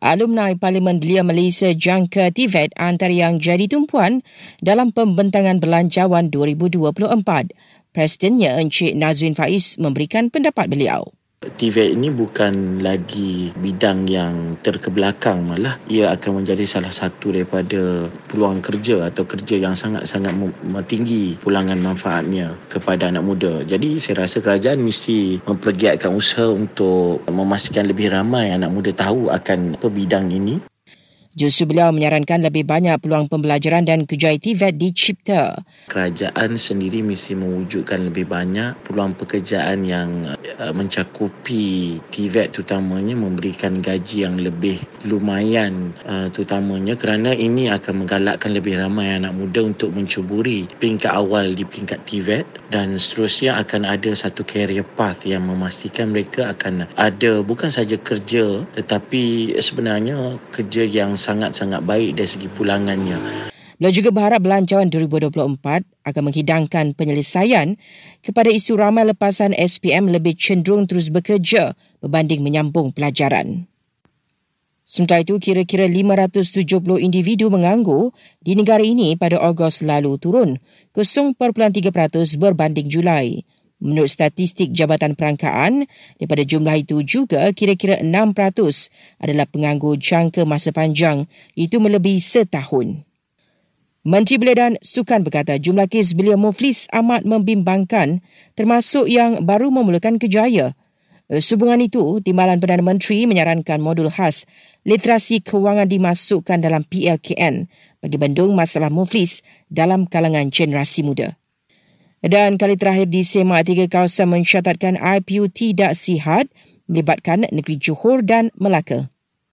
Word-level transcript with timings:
Alumni 0.00 0.56
Parlimen 0.56 1.02
Belia 1.02 1.20
Malaysia 1.20 1.74
jangka 1.74 2.32
TVET 2.32 2.72
antara 2.80 3.12
yang 3.12 3.36
jadi 3.42 3.68
tumpuan 3.68 4.24
dalam 4.62 4.94
pembentangan 4.94 5.60
belanjawan 5.60 6.32
2024. 6.32 7.52
Presidennya 7.92 8.56
Encik 8.56 8.96
Nazrin 8.96 9.36
Faiz 9.36 9.76
memberikan 9.76 10.32
pendapat 10.32 10.72
beliau. 10.72 11.12
TVET 11.42 11.98
ini 11.98 12.14
bukan 12.14 12.78
lagi 12.86 13.50
bidang 13.58 14.06
yang 14.06 14.54
terkebelakang 14.62 15.42
malah 15.42 15.74
ia 15.90 16.14
akan 16.14 16.42
menjadi 16.42 16.62
salah 16.64 16.94
satu 16.94 17.34
daripada 17.34 18.06
peluang 18.30 18.62
kerja 18.62 19.10
atau 19.10 19.26
kerja 19.26 19.58
yang 19.58 19.74
sangat-sangat 19.74 20.30
tinggi 20.86 21.34
pulangan 21.42 21.82
manfaatnya 21.82 22.54
kepada 22.70 23.10
anak 23.10 23.26
muda. 23.26 23.66
Jadi 23.66 23.98
saya 23.98 24.22
rasa 24.22 24.38
kerajaan 24.38 24.80
mesti 24.86 25.42
mempergiatkan 25.42 26.14
usaha 26.14 26.46
untuk 26.46 27.26
memastikan 27.26 27.90
lebih 27.90 28.14
ramai 28.14 28.54
anak 28.54 28.70
muda 28.70 28.94
tahu 28.94 29.26
akan 29.28 29.74
apa 29.74 29.88
bidang 29.90 30.30
ini 30.30 30.71
Justru 31.32 31.72
beliau 31.72 31.88
menyarankan 31.96 32.44
lebih 32.44 32.68
banyak 32.68 33.00
peluang 33.00 33.24
pembelajaran 33.24 33.88
dan 33.88 34.04
kerja 34.04 34.36
TVET 34.36 34.76
dicipta. 34.76 35.64
Kerajaan 35.88 36.60
sendiri 36.60 37.00
mesti 37.00 37.32
mewujudkan 37.32 38.12
lebih 38.12 38.28
banyak 38.28 38.76
peluang 38.84 39.16
pekerjaan 39.16 39.80
yang 39.88 40.36
uh, 40.60 40.72
mencakupi 40.76 41.96
TVET 42.12 42.52
terutamanya 42.52 43.16
memberikan 43.16 43.80
gaji 43.80 44.28
yang 44.28 44.36
lebih 44.36 44.84
lumayan 45.08 45.96
uh, 46.04 46.28
terutamanya 46.28 47.00
kerana 47.00 47.32
ini 47.32 47.72
akan 47.72 48.04
menggalakkan 48.04 48.52
lebih 48.52 48.76
ramai 48.76 49.16
anak 49.16 49.32
muda 49.32 49.64
untuk 49.64 49.96
mencuburi 49.96 50.68
peringkat 50.76 51.16
awal 51.16 51.56
di 51.56 51.64
peringkat 51.64 52.04
TVET 52.04 52.44
dan 52.68 53.00
seterusnya 53.00 53.56
akan 53.56 53.88
ada 53.88 54.12
satu 54.12 54.44
career 54.44 54.84
path 54.84 55.24
yang 55.24 55.48
memastikan 55.48 56.12
mereka 56.12 56.52
akan 56.52 56.84
ada 57.00 57.40
bukan 57.40 57.72
saja 57.72 57.96
kerja 57.96 58.68
tetapi 58.76 59.56
sebenarnya 59.56 60.36
kerja 60.52 60.84
yang 60.84 61.16
sangat-sangat 61.22 61.86
baik 61.86 62.18
dari 62.18 62.26
segi 62.26 62.50
pulangannya. 62.50 63.46
Beliau 63.78 63.98
juga 63.98 64.10
berharap 64.14 64.46
belanjawan 64.46 64.90
2024 64.90 65.82
akan 66.06 66.22
menghidangkan 66.22 66.94
penyelesaian 66.94 67.78
kepada 68.22 68.50
isu 68.50 68.78
ramai 68.78 69.06
lepasan 69.06 69.54
SPM 69.54 70.06
lebih 70.10 70.38
cenderung 70.38 70.86
terus 70.86 71.10
bekerja 71.10 71.74
berbanding 71.98 72.46
menyambung 72.46 72.94
pelajaran. 72.94 73.66
Sementara 74.82 75.22
itu, 75.26 75.38
kira-kira 75.38 75.86
570 75.86 76.62
individu 77.02 77.50
menganggur 77.50 78.14
di 78.38 78.58
negara 78.58 78.82
ini 78.82 79.14
pada 79.18 79.38
Ogos 79.38 79.82
lalu 79.82 80.14
turun 80.18 80.62
0.3% 80.94 81.38
berbanding 82.38 82.86
Julai. 82.86 83.42
Menurut 83.82 84.14
statistik 84.14 84.70
Jabatan 84.70 85.18
Perangkaan, 85.18 85.90
daripada 86.14 86.46
jumlah 86.46 86.86
itu 86.86 87.02
juga 87.02 87.50
kira-kira 87.50 87.98
6% 87.98 88.06
adalah 89.18 89.46
penganggur 89.50 89.98
jangka 89.98 90.46
masa 90.46 90.70
panjang, 90.70 91.26
itu 91.58 91.82
melebihi 91.82 92.22
setahun. 92.22 93.02
Menteri 94.06 94.38
Belia 94.38 94.54
dan 94.54 94.72
Sukan 94.82 95.26
berkata 95.26 95.58
jumlah 95.58 95.90
kes 95.90 96.14
belia 96.14 96.38
muflis 96.38 96.86
amat 96.94 97.26
membimbangkan 97.26 98.22
termasuk 98.54 99.10
yang 99.10 99.42
baru 99.42 99.70
memulakan 99.74 100.18
kejaya. 100.18 100.78
Sehubungan 101.30 101.78
itu, 101.82 102.18
Timbalan 102.22 102.62
Perdana 102.62 102.82
Menteri 102.86 103.26
menyarankan 103.26 103.82
modul 103.82 104.10
khas 104.10 104.46
literasi 104.86 105.42
kewangan 105.42 105.90
dimasukkan 105.90 106.58
dalam 106.62 106.82
PLKN 106.86 107.66
bagi 108.02 108.16
bendung 108.18 108.54
masalah 108.58 108.90
muflis 108.90 109.42
dalam 109.70 110.06
kalangan 110.06 110.50
generasi 110.50 111.06
muda. 111.06 111.41
Dan 112.22 112.54
kali 112.54 112.78
terakhir 112.78 113.10
di 113.10 113.26
semak 113.26 113.66
tiga 113.66 113.90
kawasan 113.90 114.30
mencatatkan 114.30 114.94
IPU 114.96 115.50
tidak 115.50 115.98
sihat 115.98 116.48
melibatkan 116.88 117.44
negeri 117.50 117.76
Johor 117.76 118.22
dan 118.22 118.54
Melaka. 118.56 119.11